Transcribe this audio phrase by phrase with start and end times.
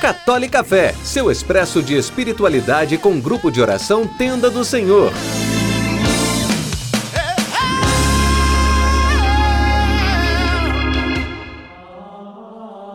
[0.00, 5.12] Católica Fé, seu expresso de espiritualidade com grupo de oração Tenda do Senhor.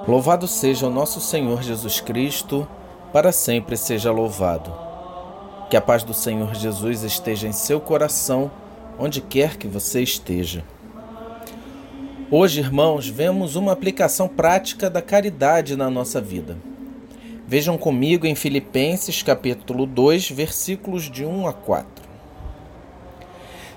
[0.08, 2.68] Louvado seja o nosso Senhor Jesus Cristo,
[3.14, 4.74] para sempre seja louvado.
[5.70, 8.50] Que a paz do Senhor Jesus esteja em seu coração,
[8.98, 10.64] onde quer que você esteja.
[12.32, 16.58] Hoje, irmãos, vemos uma aplicação prática da caridade na nossa vida.
[17.48, 22.04] Vejam comigo em Filipenses capítulo 2, versículos de 1 a 4.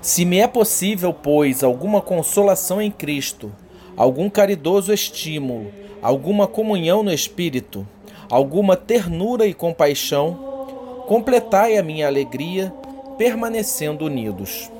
[0.01, 3.51] Se me é possível, pois, alguma consolação em Cristo,
[3.95, 5.71] algum caridoso estímulo,
[6.01, 7.87] alguma comunhão no Espírito,
[8.31, 12.73] alguma ternura e compaixão, completai a minha alegria,
[13.15, 14.71] permanecendo unidos.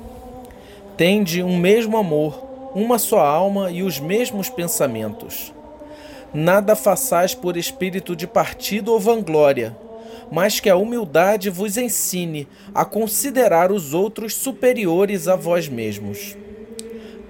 [0.96, 5.52] Tende um mesmo amor, uma só alma e os mesmos pensamentos.
[6.32, 9.76] Nada façais por espírito de partido ou vanglória,
[10.30, 16.36] mas que a humildade vos ensine a considerar os outros superiores a vós mesmos.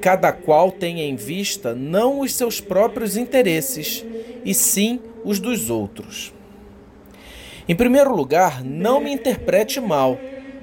[0.01, 4.05] Cada qual tenha em vista não os seus próprios interesses,
[4.45, 6.33] e sim os dos outros.
[7.69, 10.19] Em primeiro lugar, não me interprete mal,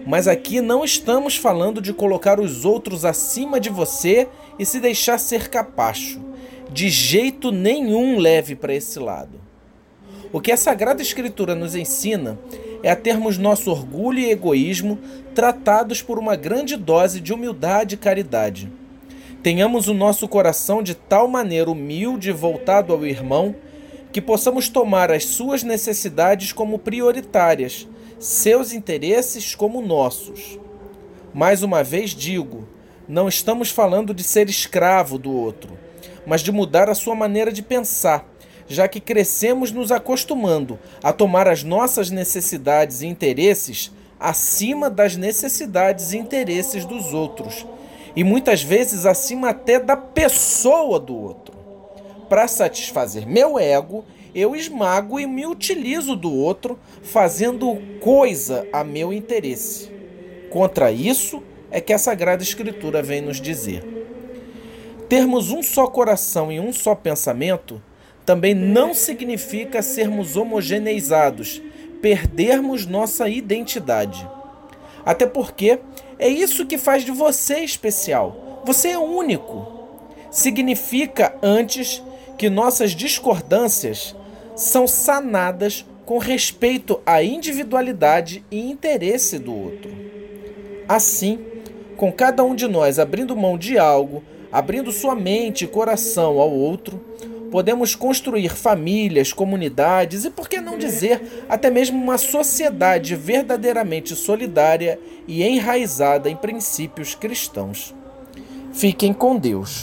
[0.07, 5.17] mas aqui não estamos falando de colocar os outros acima de você e se deixar
[5.17, 6.21] ser capacho.
[6.71, 9.37] De jeito nenhum leve para esse lado.
[10.31, 12.39] O que a Sagrada Escritura nos ensina
[12.81, 14.97] é a termos nosso orgulho e egoísmo
[15.35, 18.71] tratados por uma grande dose de humildade e caridade.
[19.43, 23.53] Tenhamos o nosso coração de tal maneira humilde e voltado ao irmão
[24.13, 27.85] que possamos tomar as suas necessidades como prioritárias,
[28.19, 30.59] seus interesses como nossos.
[31.33, 32.67] Mais uma vez digo,
[33.07, 35.77] não estamos falando de ser escravo do outro,
[36.25, 38.27] mas de mudar a sua maneira de pensar,
[38.67, 46.11] já que crescemos nos acostumando a tomar as nossas necessidades e interesses acima das necessidades
[46.11, 47.65] e interesses dos outros
[48.15, 51.55] e muitas vezes acima até da pessoa do outro.
[52.27, 54.03] Para satisfazer meu ego,
[54.37, 59.89] eu esmago e me utilizo do outro, fazendo coisa a meu interesse.
[60.51, 63.83] Contra isso é que a Sagrada Escritura vem nos dizer.
[65.09, 67.81] Termos um só coração e um só pensamento
[68.23, 71.59] também não significa sermos homogeneizados,
[71.99, 74.29] perdermos nossa identidade.
[75.03, 75.79] Até porque
[76.19, 78.61] é isso que faz de você especial.
[78.65, 79.65] Você é único.
[80.29, 82.03] Significa, antes,
[82.37, 84.15] que nossas discordâncias
[84.57, 89.91] são sanadas com respeito à individualidade e interesse do outro.
[90.87, 91.39] Assim,
[91.95, 96.51] com cada um de nós abrindo mão de algo, abrindo sua mente e coração ao
[96.51, 96.99] outro,
[97.51, 104.99] podemos construir famílias, comunidades e, por que não dizer, até mesmo uma sociedade verdadeiramente solidária
[105.27, 107.93] e enraizada em princípios cristãos.
[108.73, 109.81] Fiquem com Deus.